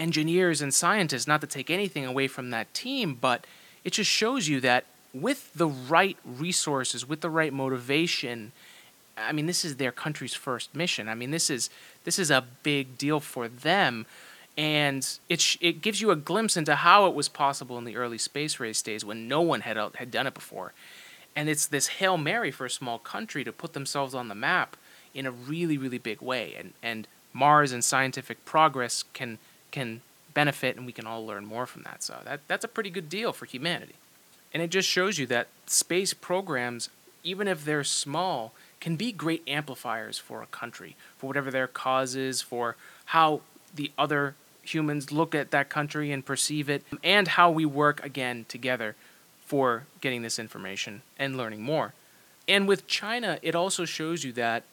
engineers 0.01 0.61
and 0.61 0.73
scientists, 0.73 1.27
not 1.27 1.41
to 1.41 1.47
take 1.47 1.69
anything 1.69 2.05
away 2.05 2.27
from 2.27 2.49
that 2.49 2.73
team, 2.73 3.15
but 3.19 3.45
it 3.83 3.93
just 3.93 4.09
shows 4.09 4.47
you 4.47 4.59
that 4.61 4.85
with 5.13 5.53
the 5.53 5.67
right 5.67 6.17
resources, 6.25 7.07
with 7.07 7.21
the 7.21 7.29
right 7.29 7.53
motivation, 7.53 8.51
I 9.15 9.31
mean, 9.31 9.45
this 9.45 9.63
is 9.63 9.75
their 9.75 9.91
country's 9.91 10.33
first 10.33 10.73
mission. 10.73 11.07
I 11.07 11.15
mean, 11.15 11.29
this 11.29 11.49
is 11.49 11.69
this 12.03 12.17
is 12.17 12.31
a 12.31 12.43
big 12.63 12.97
deal 12.97 13.19
for 13.19 13.47
them, 13.47 14.07
and 14.57 15.07
it 15.29 15.39
sh- 15.39 15.57
it 15.61 15.81
gives 15.81 16.01
you 16.01 16.09
a 16.09 16.15
glimpse 16.15 16.57
into 16.57 16.75
how 16.75 17.05
it 17.05 17.13
was 17.13 17.29
possible 17.29 17.77
in 17.77 17.85
the 17.85 17.95
early 17.95 18.17
space 18.17 18.59
race 18.59 18.81
days 18.81 19.05
when 19.05 19.27
no 19.27 19.41
one 19.41 19.61
had 19.61 19.77
had 19.95 20.09
done 20.09 20.25
it 20.25 20.33
before, 20.33 20.73
and 21.35 21.47
it's 21.47 21.67
this 21.67 21.87
hail 21.99 22.17
mary 22.17 22.49
for 22.49 22.65
a 22.65 22.69
small 22.69 22.97
country 22.97 23.43
to 23.43 23.51
put 23.51 23.73
themselves 23.73 24.15
on 24.15 24.29
the 24.29 24.35
map 24.35 24.75
in 25.13 25.25
a 25.27 25.31
really 25.31 25.77
really 25.77 25.99
big 25.99 26.21
way, 26.21 26.55
and 26.57 26.73
and 26.81 27.07
Mars 27.33 27.71
and 27.71 27.83
scientific 27.83 28.43
progress 28.45 29.03
can 29.13 29.37
can 29.71 30.01
benefit 30.33 30.77
and 30.77 30.85
we 30.85 30.91
can 30.91 31.05
all 31.05 31.25
learn 31.25 31.45
more 31.45 31.65
from 31.65 31.83
that. 31.83 32.03
So 32.03 32.17
that 32.25 32.41
that's 32.47 32.63
a 32.63 32.67
pretty 32.67 32.89
good 32.89 33.09
deal 33.09 33.33
for 33.33 33.45
humanity. 33.45 33.95
And 34.53 34.61
it 34.61 34.69
just 34.69 34.87
shows 34.87 35.17
you 35.17 35.25
that 35.27 35.47
space 35.65 36.13
programs, 36.13 36.89
even 37.23 37.47
if 37.47 37.63
they're 37.63 37.83
small, 37.83 38.53
can 38.79 38.95
be 38.95 39.11
great 39.11 39.43
amplifiers 39.47 40.17
for 40.17 40.41
a 40.41 40.47
country, 40.47 40.95
for 41.17 41.27
whatever 41.27 41.51
their 41.51 41.67
cause 41.67 42.15
is, 42.15 42.41
for 42.41 42.75
how 43.05 43.41
the 43.73 43.91
other 43.97 44.35
humans 44.63 45.11
look 45.11 45.33
at 45.33 45.51
that 45.51 45.69
country 45.69 46.11
and 46.11 46.25
perceive 46.25 46.69
it, 46.69 46.83
and 47.03 47.29
how 47.29 47.49
we 47.49 47.65
work 47.65 48.03
again 48.03 48.45
together 48.49 48.95
for 49.45 49.83
getting 50.01 50.21
this 50.21 50.39
information 50.39 51.01
and 51.17 51.37
learning 51.37 51.61
more. 51.61 51.93
And 52.47 52.67
with 52.67 52.87
China, 52.87 53.39
it 53.41 53.55
also 53.55 53.85
shows 53.85 54.23
you 54.23 54.33
that 54.33 54.63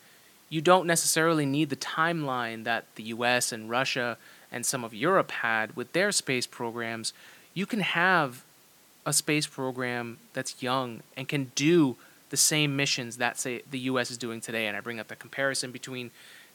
you 0.49 0.61
don't 0.61 0.87
necessarily 0.87 1.45
need 1.45 1.69
the 1.69 1.77
timeline 1.77 2.65
that 2.65 2.87
the 2.95 3.05
US 3.05 3.53
and 3.53 3.69
Russia 3.69 4.17
and 4.51 4.65
some 4.65 4.85
of 4.85 4.95
Europe 4.95 5.31
had 5.31 5.77
with 5.77 5.93
their 5.93 6.13
space 6.13 6.47
programs, 6.47 7.13
you 7.55 7.67
can 7.67 7.81
have 7.81 8.45
a 9.05 9.13
space 9.13 9.47
program 9.47 10.19
that's 10.33 10.63
young 10.63 11.03
and 11.17 11.29
can 11.29 11.51
do 11.55 11.97
the 12.31 12.37
same 12.37 12.77
missions 12.77 13.17
that 13.17 13.39
say 13.39 13.63
the 13.71 13.79
US 13.81 14.11
is 14.11 14.19
doing 14.19 14.41
today. 14.41 14.67
And 14.67 14.77
I 14.77 14.81
bring 14.81 15.01
up 15.01 15.09
the 15.09 15.17
comparison 15.17 15.71
between 15.73 16.11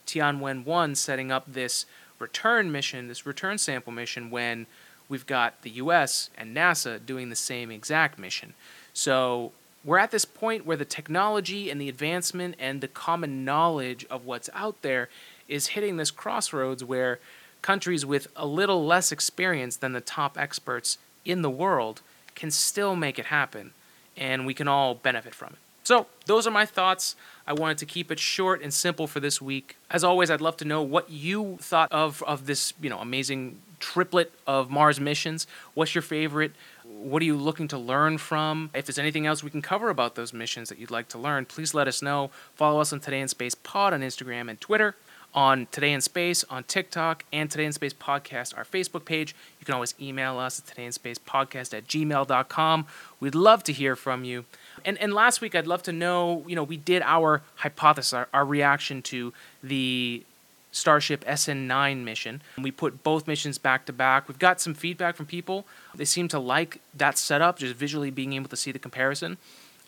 Tianwen 0.06 0.66
1 0.66 0.96
setting 0.96 1.32
up 1.32 1.46
this 1.52 1.86
return 2.20 2.72
mission, 2.72 3.08
this 3.08 3.26
return 3.26 3.58
sample 3.58 3.92
mission, 3.92 4.30
when 4.30 4.68
we've 5.10 5.26
got 5.26 5.62
the 5.62 5.72
US 5.72 6.30
and 6.38 6.56
NASA 6.56 7.04
doing 7.04 7.30
the 7.30 7.36
same 7.36 7.72
exact 7.72 8.20
mission. 8.20 8.54
So 8.94 9.52
we're 9.84 9.98
at 9.98 10.12
this 10.12 10.26
point 10.26 10.66
where 10.66 10.78
the 10.78 10.86
technology 10.86 11.70
and 11.70 11.82
the 11.82 11.90
advancement 11.90 12.56
and 12.60 12.80
the 12.80 12.88
common 12.88 13.44
knowledge 13.44 14.06
of 14.10 14.26
what's 14.26 14.50
out 14.54 14.82
there 14.82 15.10
is 15.48 15.68
hitting 15.68 15.98
this 15.98 16.12
crossroads 16.12 16.84
where 16.84 17.20
countries 17.64 18.06
with 18.06 18.28
a 18.36 18.46
little 18.46 18.86
less 18.86 19.12
experience 19.12 19.76
than 19.76 19.94
the 19.94 20.02
top 20.02 20.38
experts 20.38 21.00
in 21.26 21.42
the 21.42 21.50
world 21.50 22.02
can 22.36 22.52
still 22.52 22.96
make 22.96 23.18
it 23.18 23.26
happen, 23.26 23.72
and 24.16 24.46
we 24.46 24.54
can 24.54 24.68
all 24.68 24.94
benefit 24.94 25.34
from 25.34 25.54
it. 25.54 25.60
So, 25.84 26.08
those 26.28 26.48
are 26.48 26.52
my 26.52 26.66
thoughts. 26.66 27.16
I 27.46 27.54
wanted 27.54 27.78
to 27.80 27.86
keep 27.86 28.10
it 28.10 28.20
short 28.20 28.62
and 28.62 28.74
simple 28.74 29.06
for 29.06 29.20
this 29.20 29.42
week. 29.42 29.76
As 29.92 30.04
always, 30.04 30.32
I'd 30.32 30.40
love 30.40 30.56
to 30.58 30.66
know 30.66 30.82
what 30.82 31.10
you 31.10 31.58
thought 31.60 31.92
of 31.92 32.24
of 32.24 32.46
this, 32.46 32.74
you 32.82 32.90
know, 32.90 33.00
amazing 33.00 33.60
triplet 33.80 34.32
of 34.48 34.70
Mars 34.70 35.00
missions. 35.00 35.46
What's 35.74 35.94
your 35.94 36.02
favorite? 36.02 36.54
What 36.86 37.22
are 37.22 37.26
you 37.26 37.36
looking 37.36 37.68
to 37.68 37.78
learn 37.78 38.18
from? 38.18 38.70
If 38.74 38.86
there's 38.86 38.98
anything 38.98 39.26
else 39.26 39.44
we 39.44 39.50
can 39.50 39.62
cover 39.62 39.90
about 39.90 40.16
those 40.16 40.32
missions 40.32 40.70
that 40.70 40.78
you'd 40.78 40.92
like 40.92 41.10
to 41.10 41.18
learn, 41.18 41.46
please 41.46 41.74
let 41.74 41.90
us 41.90 42.02
know. 42.02 42.32
Follow 42.56 42.80
us 42.80 42.94
on 42.94 43.02
Today 43.02 43.20
in 43.20 43.28
Space 43.28 43.56
Pod 43.56 43.94
on 43.94 44.00
Instagram 44.00 44.50
and 44.50 44.60
Twitter 44.62 44.96
on 45.36 45.68
Today 45.72 45.94
in 45.94 46.02
Space 46.02 46.44
on 46.50 46.64
TikTok 46.64 47.26
and 47.34 47.50
Today 47.50 47.66
in 47.66 47.74
Space 47.74 47.94
Podcast, 47.94 48.58
our 48.58 48.64
Facebook 48.64 49.06
page. 49.06 49.36
You 49.60 49.66
can 49.66 49.74
always 49.74 49.96
email 50.00 50.38
us 50.38 50.60
at 50.60 50.68
Today 50.68 50.86
in 50.86 50.92
Space 50.92 51.18
Podcast 51.18 51.76
at 51.76 51.88
gmail.com. 51.88 52.86
We'd 53.20 53.36
love 53.36 53.64
to 53.64 53.74
hear 53.74 53.96
from 53.96 54.24
you. 54.24 54.46
And, 54.86 54.98
and 54.98 55.14
last 55.14 55.42
week, 55.42 55.56
I'd 55.56 55.68
love 55.68 55.84
to 55.84 55.92
know, 55.92 56.44
you 56.48 56.56
know, 56.56 56.64
we 56.64 56.78
did 56.78 57.02
our 57.04 57.42
hypothesis, 57.56 58.14
our, 58.14 58.28
our 58.34 58.46
reaction 58.46 59.02
to 59.04 59.34
the 59.64 60.24
Starship 60.72 61.24
SN9 61.26 62.04
mission. 62.04 62.42
We 62.58 62.72
put 62.72 63.04
both 63.04 63.28
missions 63.28 63.58
back 63.58 63.86
to 63.86 63.94
back. 63.94 64.28
We've 64.28 64.40
got 64.40 64.60
some 64.60 64.74
feedback 64.74 65.16
from 65.16 65.28
people. 65.28 65.66
They 65.94 66.06
seem 66.06 66.28
to 66.30 66.40
like 66.40 66.82
that 66.96 67.18
setup, 67.18 67.60
just 67.60 67.76
visually 67.76 68.10
being 68.10 68.34
able 68.34 68.50
to 68.50 68.58
see 68.58 68.72
the 68.72 68.80
comparison. 68.80 69.38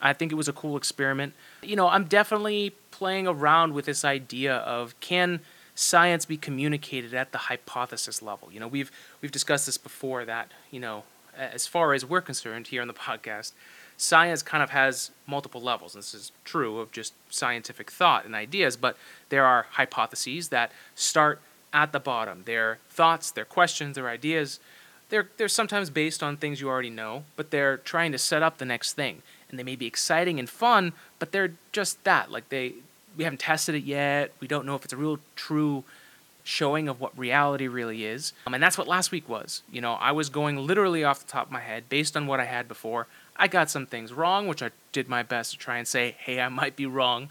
I 0.02 0.14
think 0.14 0.32
it 0.32 0.36
was 0.36 0.48
a 0.48 0.54
cool 0.54 0.78
experiment. 0.78 1.34
You 1.62 1.76
know, 1.76 1.88
I'm 1.88 2.06
definitely 2.06 2.74
playing 2.92 3.28
around 3.28 3.74
with 3.74 3.86
this 3.86 4.06
idea 4.06 4.58
of 4.58 5.00
can 5.00 5.42
science 5.76 6.26
be 6.26 6.38
communicated 6.38 7.14
at 7.14 7.32
the 7.32 7.38
hypothesis 7.38 8.22
level? 8.22 8.50
You 8.52 8.60
know, 8.60 8.68
we've 8.68 8.92
we've 9.22 9.32
discussed 9.32 9.66
this 9.66 9.78
before 9.78 10.26
that, 10.26 10.52
you 10.72 10.80
know, 10.80 11.04
as 11.38 11.68
far 11.68 11.94
as 11.94 12.06
we're 12.06 12.22
concerned 12.22 12.68
here 12.68 12.82
on 12.82 12.88
the 12.88 12.94
podcast, 12.94 13.52
science 13.98 14.42
kind 14.42 14.64
of 14.64 14.72
has 14.72 15.12
multiple 15.28 15.62
levels. 15.62 15.94
This 15.94 16.14
is 16.14 16.32
true 16.44 16.80
of 16.80 16.92
just 16.92 17.14
scientific 17.30 17.92
thought 17.92 18.26
and 18.26 18.34
ideas, 18.34 18.78
but 18.78 18.98
there 19.30 19.46
are 19.46 19.68
hypotheses 19.72 20.50
that 20.50 20.72
start 20.96 21.42
at 21.74 21.92
the 21.92 22.00
bottom. 22.00 22.44
They're 22.46 22.80
thoughts, 22.90 23.32
they're 23.32 23.46
questions, 23.46 23.96
they're 23.96 24.10
ideas. 24.10 24.60
They're, 25.10 25.30
they're 25.38 25.48
sometimes 25.48 25.92
based 25.92 26.24
on 26.24 26.36
things 26.36 26.60
you 26.60 26.68
already 26.68 26.90
know, 26.90 27.26
but 27.36 27.52
they're 27.52 27.78
trying 27.78 28.12
to 28.14 28.18
set 28.18 28.42
up 28.42 28.58
the 28.58 28.66
next 28.66 28.94
thing 28.94 29.22
and 29.50 29.60
they 29.60 29.64
may 29.64 29.76
be 29.76 29.86
exciting 29.86 30.40
and 30.40 30.50
fun, 30.50 30.94
but 31.20 31.32
they're 31.32 31.54
just 31.72 32.04
that. 32.04 32.32
Like 32.32 32.50
they, 32.50 32.74
we 33.18 33.24
haven't 33.24 33.40
tested 33.40 33.76
it 33.76 33.84
yet. 33.84 34.34
We 34.40 34.48
don't 34.48 34.66
know 34.66 34.76
if 34.76 34.84
it's 34.84 34.94
a 34.94 34.98
real 34.98 35.20
true 35.36 35.84
showing 36.44 36.88
of 36.88 37.02
what 37.02 37.18
reality 37.18 37.68
really 37.68 38.06
is. 38.06 38.32
Um, 38.46 38.54
and 38.54 38.62
that's 38.62 38.78
what 38.78 38.88
last 38.88 39.12
week 39.12 39.28
was. 39.28 39.64
You 39.72 39.82
know, 39.82 39.94
I 39.94 40.12
was 40.12 40.30
going 40.30 40.58
literally 40.58 41.04
off 41.04 41.20
the 41.26 41.32
top 41.32 41.48
of 41.48 41.52
my 41.52 41.60
head 41.60 41.90
based 41.90 42.16
on 42.16 42.28
what 42.28 42.40
I 42.40 42.46
had 42.46 42.68
before. 42.68 43.08
I 43.36 43.48
got 43.48 43.70
some 43.70 43.86
things 43.86 44.14
wrong, 44.14 44.48
which 44.48 44.64
I 44.64 44.70
did 44.92 45.10
my 45.10 45.24
best 45.24 45.52
to 45.52 45.58
try 45.58 45.78
and 45.78 45.88
say, 45.88 46.16
hey, 46.20 46.40
I 46.40 46.50
might 46.50 46.76
be 46.76 46.86
wrong. 46.86 47.30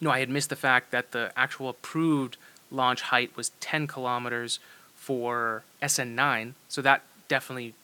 No, 0.00 0.10
I 0.10 0.20
had 0.20 0.30
missed 0.30 0.48
the 0.48 0.56
fact 0.56 0.90
that 0.90 1.12
the 1.12 1.32
actual 1.36 1.68
approved 1.68 2.36
launch 2.70 3.02
height 3.02 3.36
was 3.36 3.50
10 3.60 3.86
kilometers 3.86 4.58
for 4.94 5.62
SN9, 5.82 6.54
so 6.68 6.82
that 6.82 7.02
definitely 7.28 7.74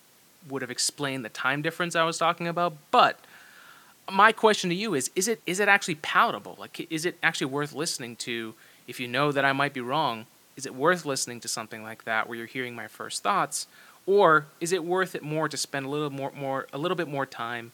would 0.49 0.63
have 0.63 0.71
explained 0.71 1.25
the 1.25 1.29
time 1.29 1.63
difference 1.63 1.95
I 1.95 2.05
was 2.05 2.19
talking 2.19 2.49
about. 2.49 2.75
But 2.91 3.19
my 4.11 4.33
question 4.33 4.71
to 4.71 4.77
you 4.77 4.95
is 4.95 5.11
is 5.15 5.29
it 5.29 5.41
is 5.47 5.61
it 5.61 5.69
actually 5.69 5.97
palatable? 5.97 6.57
Like 6.59 6.87
is 6.91 7.05
it 7.07 7.17
actually 7.23 7.47
worth 7.47 7.73
listening 7.73 8.17
to? 8.17 8.55
If 8.89 8.99
you 8.99 9.07
know 9.07 9.31
that 9.31 9.45
i 9.45 9.53
might 9.53 9.73
be 9.73 9.81
wrong 9.81 10.27
is 10.57 10.67
it 10.67 10.75
worth 10.75 11.07
listening 11.07 11.41
to 11.41 11.49
something 11.49 11.83
like 11.83 12.05
that 12.05 12.29
where 12.29 12.37
you're 12.37 12.47
hearing 12.47 12.75
my 12.75 12.89
first 12.89 13.23
thoughts? 13.23 13.67
Or 14.07 14.47
is 14.61 14.73
it 14.73 14.85
worth 14.85 15.15
it 15.15 15.23
more 15.23 15.49
to 15.49 15.57
spend 15.57 15.87
a 15.87 15.89
little 15.89 16.11
more 16.11 16.33
more 16.33 16.67
a 16.73 16.79
little 16.79 16.97
bit 16.97 17.09
more 17.09 17.27
time 17.27 17.73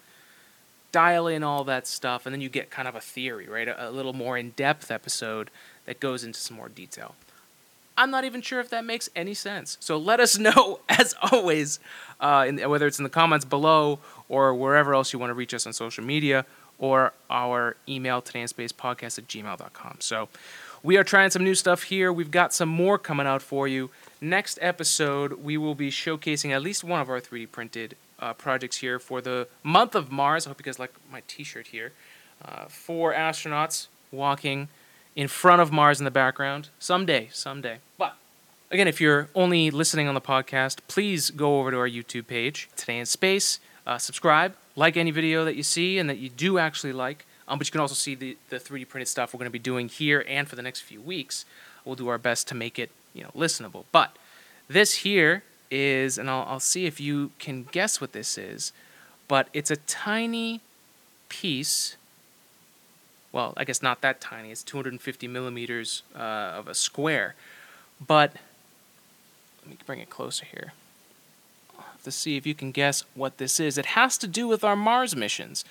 dial 0.90 1.26
in 1.26 1.42
all 1.42 1.64
that 1.64 1.86
stuff 1.86 2.24
and 2.24 2.32
then 2.32 2.40
you 2.40 2.48
get 2.48 2.70
kind 2.70 2.88
of 2.88 2.94
a 2.94 3.00
theory 3.00 3.48
right? 3.48 3.68
A, 3.68 3.88
a 3.88 3.90
little 3.90 4.12
more 4.12 4.38
in-depth 4.38 4.90
episode 4.90 5.50
that 5.86 6.00
goes 6.00 6.24
into 6.24 6.38
some 6.38 6.56
more 6.56 6.68
detail. 6.68 7.14
I'm 7.98 8.12
not 8.12 8.24
even 8.24 8.40
sure 8.40 8.60
if 8.60 8.70
that 8.70 8.84
makes 8.84 9.10
any 9.16 9.34
sense. 9.34 9.76
So 9.80 9.98
let 9.98 10.20
us 10.20 10.38
know, 10.46 10.80
as 10.88 11.14
always, 11.30 11.80
uh, 12.20 12.46
in, 12.48 12.58
whether 12.70 12.86
it's 12.86 12.98
in 12.98 13.02
the 13.02 13.10
comments 13.10 13.44
below 13.44 13.98
or 14.28 14.54
wherever 14.54 14.94
else 14.94 15.12
you 15.12 15.18
want 15.18 15.30
to 15.30 15.34
reach 15.34 15.52
us 15.52 15.66
on 15.66 15.72
social 15.72 16.04
media 16.04 16.46
or 16.78 17.12
our 17.28 17.76
email, 17.88 18.22
todayinspacepodcast 18.22 19.18
at 19.18 19.26
gmail.com. 19.26 19.96
So 19.98 20.28
we 20.82 20.96
are 20.96 21.02
trying 21.02 21.30
some 21.30 21.42
new 21.42 21.56
stuff 21.56 21.82
here. 21.84 22.12
We've 22.12 22.30
got 22.30 22.54
some 22.54 22.68
more 22.68 22.98
coming 22.98 23.26
out 23.26 23.42
for 23.42 23.66
you. 23.66 23.90
Next 24.20 24.60
episode, 24.62 25.32
we 25.42 25.56
will 25.56 25.74
be 25.74 25.90
showcasing 25.90 26.50
at 26.50 26.62
least 26.62 26.84
one 26.84 27.00
of 27.00 27.10
our 27.10 27.20
3D 27.20 27.50
printed 27.50 27.96
uh, 28.20 28.32
projects 28.32 28.76
here 28.76 29.00
for 29.00 29.20
the 29.20 29.48
month 29.64 29.96
of 29.96 30.12
Mars. 30.12 30.46
I 30.46 30.50
hope 30.50 30.60
you 30.60 30.64
guys 30.64 30.78
like 30.78 30.92
my 31.10 31.22
t 31.26 31.42
shirt 31.42 31.68
here. 31.68 31.92
Uh, 32.44 32.66
four 32.66 33.12
astronauts 33.12 33.88
walking 34.12 34.68
in 35.18 35.26
front 35.26 35.60
of 35.60 35.72
Mars 35.72 35.98
in 35.98 36.04
the 36.04 36.12
background. 36.12 36.68
Someday, 36.78 37.28
someday. 37.32 37.78
But 37.98 38.14
again, 38.70 38.86
if 38.86 39.00
you're 39.00 39.28
only 39.34 39.68
listening 39.68 40.06
on 40.06 40.14
the 40.14 40.20
podcast, 40.20 40.78
please 40.86 41.30
go 41.30 41.58
over 41.58 41.72
to 41.72 41.76
our 41.76 41.88
YouTube 41.88 42.28
page, 42.28 42.68
Today 42.76 43.00
in 43.00 43.04
Space. 43.04 43.58
Uh, 43.84 43.98
subscribe, 43.98 44.54
like 44.76 44.96
any 44.96 45.10
video 45.10 45.44
that 45.44 45.56
you 45.56 45.64
see 45.64 45.98
and 45.98 46.08
that 46.08 46.18
you 46.18 46.28
do 46.28 46.58
actually 46.58 46.92
like. 46.92 47.26
Um, 47.48 47.58
but 47.58 47.66
you 47.66 47.72
can 47.72 47.80
also 47.80 47.96
see 47.96 48.14
the, 48.14 48.36
the 48.48 48.58
3D 48.58 48.88
printed 48.88 49.08
stuff 49.08 49.34
we're 49.34 49.38
going 49.38 49.46
to 49.46 49.50
be 49.50 49.58
doing 49.58 49.88
here 49.88 50.24
and 50.28 50.46
for 50.46 50.54
the 50.54 50.62
next 50.62 50.82
few 50.82 51.00
weeks. 51.00 51.44
We'll 51.84 51.96
do 51.96 52.06
our 52.06 52.18
best 52.18 52.46
to 52.48 52.54
make 52.54 52.78
it, 52.78 52.90
you 53.12 53.24
know, 53.24 53.30
listenable. 53.34 53.86
But 53.90 54.14
this 54.68 54.98
here 54.98 55.42
is, 55.68 56.16
and 56.16 56.30
I'll, 56.30 56.44
I'll 56.46 56.60
see 56.60 56.86
if 56.86 57.00
you 57.00 57.32
can 57.40 57.64
guess 57.72 58.00
what 58.00 58.12
this 58.12 58.38
is, 58.38 58.72
but 59.26 59.48
it's 59.52 59.72
a 59.72 59.76
tiny 59.76 60.60
piece 61.28 61.96
well, 63.32 63.52
I 63.56 63.64
guess 63.64 63.82
not 63.82 64.00
that 64.00 64.20
tiny. 64.20 64.50
It's 64.50 64.62
250 64.62 65.28
millimeters 65.28 66.02
uh, 66.14 66.18
of 66.18 66.68
a 66.68 66.74
square. 66.74 67.34
But 68.04 68.32
let 69.62 69.70
me 69.70 69.76
bring 69.86 70.00
it 70.00 70.10
closer 70.10 70.46
here. 70.46 70.72
To 72.04 72.10
see 72.10 72.36
if 72.36 72.46
you 72.46 72.54
can 72.54 72.72
guess 72.72 73.04
what 73.14 73.38
this 73.38 73.60
is. 73.60 73.76
It 73.76 73.86
has 73.86 74.16
to 74.18 74.26
do 74.26 74.48
with 74.48 74.64
our 74.64 74.76
Mars 74.76 75.14
missions. 75.14 75.64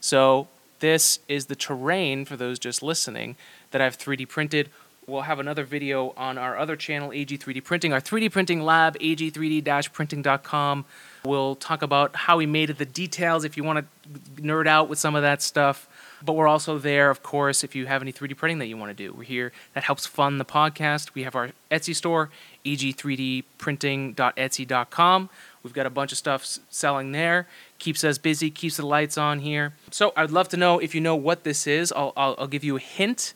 So 0.00 0.46
this 0.78 1.18
is 1.26 1.46
the 1.46 1.56
terrain 1.56 2.24
for 2.24 2.36
those 2.36 2.58
just 2.58 2.82
listening 2.82 3.36
that 3.70 3.80
I've 3.80 3.98
3D 3.98 4.28
printed. 4.28 4.70
We'll 5.06 5.22
have 5.22 5.40
another 5.40 5.64
video 5.64 6.14
on 6.16 6.38
our 6.38 6.56
other 6.56 6.76
channel, 6.76 7.10
AG3D 7.10 7.64
Printing, 7.64 7.92
our 7.92 8.00
3D 8.00 8.30
printing 8.30 8.62
lab, 8.62 8.96
ag3d-printing.com. 8.98 10.84
We'll 11.24 11.56
talk 11.56 11.82
about 11.82 12.14
how 12.14 12.36
we 12.36 12.46
made 12.46 12.70
it, 12.70 12.78
the 12.78 12.84
details 12.84 13.44
if 13.44 13.56
you 13.56 13.64
want 13.64 13.84
to 13.84 14.42
nerd 14.42 14.68
out 14.68 14.88
with 14.88 15.00
some 15.00 15.16
of 15.16 15.22
that 15.22 15.42
stuff. 15.42 15.88
But 16.22 16.34
we're 16.34 16.48
also 16.48 16.78
there, 16.78 17.08
of 17.10 17.22
course, 17.22 17.64
if 17.64 17.74
you 17.74 17.86
have 17.86 18.02
any 18.02 18.12
3D 18.12 18.36
printing 18.36 18.58
that 18.58 18.66
you 18.66 18.76
want 18.76 18.90
to 18.90 18.94
do. 18.94 19.12
We're 19.12 19.24
here. 19.24 19.52
That 19.74 19.84
helps 19.84 20.06
fund 20.06 20.38
the 20.38 20.44
podcast. 20.44 21.14
We 21.14 21.22
have 21.22 21.34
our 21.34 21.50
Etsy 21.70 21.94
store, 21.94 22.28
ag3dprinting.etsy.com. 22.64 25.30
We've 25.62 25.74
got 25.74 25.86
a 25.86 25.90
bunch 25.90 26.12
of 26.12 26.18
stuff 26.18 26.58
selling 26.68 27.12
there. 27.12 27.46
Keeps 27.78 28.04
us 28.04 28.18
busy, 28.18 28.50
keeps 28.50 28.76
the 28.76 28.86
lights 28.86 29.16
on 29.18 29.40
here. 29.40 29.72
So 29.90 30.12
I'd 30.16 30.30
love 30.30 30.48
to 30.50 30.56
know 30.56 30.78
if 30.78 30.94
you 30.94 31.00
know 31.00 31.16
what 31.16 31.44
this 31.44 31.66
is. 31.66 31.92
I'll, 31.92 32.12
I'll, 32.16 32.34
I'll 32.38 32.46
give 32.46 32.64
you 32.64 32.76
a 32.76 32.80
hint. 32.80 33.34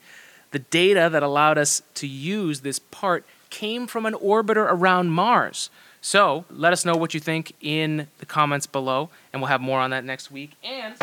The 0.51 0.59
data 0.59 1.09
that 1.11 1.23
allowed 1.23 1.57
us 1.57 1.81
to 1.95 2.07
use 2.07 2.61
this 2.61 2.79
part 2.79 3.25
came 3.49 3.87
from 3.87 4.05
an 4.05 4.13
orbiter 4.13 4.67
around 4.69 5.09
Mars. 5.09 5.69
So 6.01 6.45
let 6.51 6.71
us 6.71 6.85
know 6.85 6.95
what 6.95 7.15
you 7.15 7.19
think 7.19 7.53
in 7.61 8.07
the 8.19 8.27
comments 8.27 8.67
below, 8.67 9.09
and 9.33 9.41
we'll 9.41 9.49
have 9.49 9.61
more 9.61 9.79
on 9.79 9.89
that 9.89 10.05
next 10.05 10.29
week. 10.29 10.51
And 10.63 10.93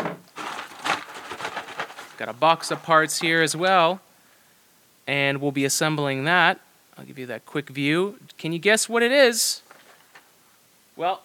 Got 2.23 2.33
a 2.33 2.39
box 2.39 2.71
of 2.71 2.81
parts 2.83 3.19
here 3.19 3.41
as 3.41 3.53
well. 3.53 3.99
And 5.05 5.41
we'll 5.41 5.51
be 5.51 5.65
assembling 5.65 6.23
that. 6.23 6.61
I'll 6.97 7.03
give 7.03 7.19
you 7.19 7.25
that 7.25 7.45
quick 7.45 7.67
view. 7.67 8.17
Can 8.37 8.53
you 8.53 8.59
guess 8.59 8.87
what 8.87 9.03
it 9.03 9.11
is? 9.11 9.61
Well, 10.95 11.23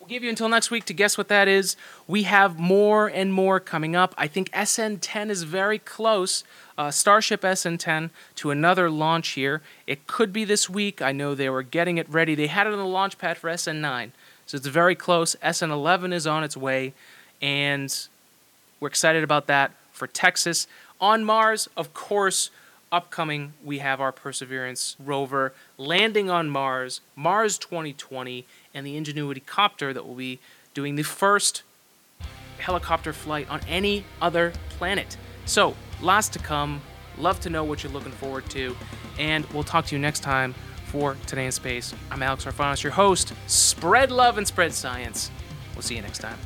we'll 0.00 0.08
give 0.08 0.24
you 0.24 0.28
until 0.28 0.48
next 0.48 0.72
week 0.72 0.86
to 0.86 0.92
guess 0.92 1.16
what 1.16 1.28
that 1.28 1.46
is. 1.46 1.76
We 2.08 2.24
have 2.24 2.58
more 2.58 3.06
and 3.06 3.32
more 3.32 3.60
coming 3.60 3.94
up. 3.94 4.12
I 4.18 4.26
think 4.26 4.50
SN10 4.50 5.30
is 5.30 5.44
very 5.44 5.78
close, 5.78 6.42
uh, 6.76 6.90
Starship 6.90 7.42
SN10, 7.42 8.10
to 8.34 8.50
another 8.50 8.90
launch 8.90 9.28
here. 9.28 9.62
It 9.86 10.08
could 10.08 10.32
be 10.32 10.44
this 10.44 10.68
week. 10.68 11.00
I 11.00 11.12
know 11.12 11.36
they 11.36 11.48
were 11.48 11.62
getting 11.62 11.98
it 11.98 12.10
ready. 12.10 12.34
They 12.34 12.48
had 12.48 12.66
it 12.66 12.72
on 12.72 12.78
the 12.80 12.86
launch 12.86 13.18
pad 13.18 13.38
for 13.38 13.48
SN9, 13.48 14.10
so 14.46 14.56
it's 14.56 14.66
very 14.66 14.96
close. 14.96 15.36
SN11 15.44 16.12
is 16.12 16.26
on 16.26 16.42
its 16.42 16.56
way, 16.56 16.92
and 17.40 18.08
we're 18.80 18.88
excited 18.88 19.22
about 19.22 19.46
that 19.46 19.70
for 19.92 20.06
Texas. 20.06 20.66
On 21.00 21.24
Mars, 21.24 21.68
of 21.76 21.94
course, 21.94 22.50
upcoming, 22.90 23.54
we 23.64 23.78
have 23.78 24.00
our 24.00 24.12
Perseverance 24.12 24.96
rover 25.02 25.52
landing 25.78 26.30
on 26.30 26.50
Mars, 26.50 27.00
Mars 27.16 27.58
2020, 27.58 28.46
and 28.74 28.86
the 28.86 28.96
Ingenuity 28.96 29.40
copter 29.40 29.92
that 29.92 30.06
will 30.06 30.14
be 30.14 30.38
doing 30.74 30.94
the 30.96 31.02
first 31.02 31.62
helicopter 32.58 33.12
flight 33.12 33.48
on 33.50 33.60
any 33.68 34.04
other 34.20 34.52
planet. 34.70 35.16
So, 35.44 35.74
lots 36.00 36.28
to 36.30 36.38
come. 36.38 36.80
Love 37.18 37.40
to 37.40 37.50
know 37.50 37.64
what 37.64 37.82
you're 37.82 37.92
looking 37.92 38.12
forward 38.12 38.48
to. 38.50 38.76
And 39.18 39.44
we'll 39.46 39.64
talk 39.64 39.86
to 39.86 39.94
you 39.94 40.00
next 40.00 40.20
time 40.20 40.54
for 40.86 41.16
Today 41.26 41.46
in 41.46 41.52
Space. 41.52 41.94
I'm 42.10 42.22
Alex 42.22 42.44
Arfanos, 42.44 42.82
your 42.82 42.92
host. 42.92 43.32
Spread 43.46 44.10
love 44.10 44.38
and 44.38 44.46
spread 44.46 44.72
science. 44.72 45.30
We'll 45.74 45.82
see 45.82 45.96
you 45.96 46.02
next 46.02 46.18
time. 46.18 46.38